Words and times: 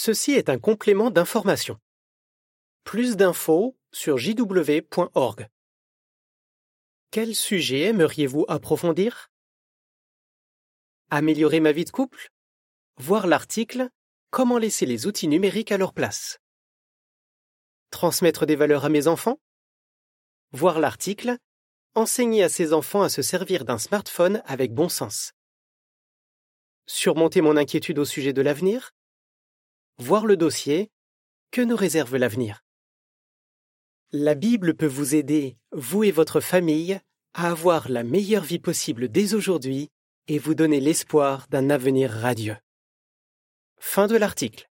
Ceci 0.00 0.30
est 0.30 0.48
un 0.48 0.60
complément 0.60 1.10
d'information. 1.10 1.76
Plus 2.84 3.16
d'infos 3.16 3.76
sur 3.90 4.16
jw.org. 4.16 5.48
Quel 7.10 7.34
sujet 7.34 7.80
aimeriez-vous 7.80 8.44
approfondir? 8.46 9.28
Améliorer 11.10 11.58
ma 11.58 11.72
vie 11.72 11.84
de 11.84 11.90
couple? 11.90 12.30
Voir 12.98 13.26
l'article 13.26 13.90
Comment 14.30 14.58
laisser 14.58 14.86
les 14.86 15.08
outils 15.08 15.26
numériques 15.26 15.72
à 15.72 15.78
leur 15.78 15.92
place? 15.92 16.38
Transmettre 17.90 18.46
des 18.46 18.54
valeurs 18.54 18.84
à 18.84 18.90
mes 18.90 19.08
enfants? 19.08 19.40
Voir 20.52 20.78
l'article 20.78 21.38
Enseigner 21.96 22.44
à 22.44 22.48
ses 22.48 22.72
enfants 22.72 23.02
à 23.02 23.08
se 23.08 23.22
servir 23.22 23.64
d'un 23.64 23.78
smartphone 23.78 24.44
avec 24.46 24.72
bon 24.72 24.88
sens. 24.88 25.32
Surmonter 26.86 27.40
mon 27.40 27.56
inquiétude 27.56 27.98
au 27.98 28.04
sujet 28.04 28.32
de 28.32 28.42
l'avenir? 28.42 28.92
Voir 30.00 30.26
le 30.26 30.36
dossier 30.36 30.92
Que 31.50 31.60
nous 31.60 31.74
réserve 31.74 32.14
l'avenir? 32.14 32.62
La 34.12 34.36
Bible 34.36 34.76
peut 34.76 34.86
vous 34.86 35.16
aider, 35.16 35.58
vous 35.72 36.04
et 36.04 36.12
votre 36.12 36.38
famille, 36.38 37.00
à 37.34 37.50
avoir 37.50 37.88
la 37.88 38.04
meilleure 38.04 38.44
vie 38.44 38.60
possible 38.60 39.08
dès 39.08 39.34
aujourd'hui 39.34 39.90
et 40.28 40.38
vous 40.38 40.54
donner 40.54 40.78
l'espoir 40.78 41.48
d'un 41.50 41.68
avenir 41.68 42.12
radieux. 42.12 42.56
Fin 43.80 44.06
de 44.06 44.14
l'article. 44.14 44.70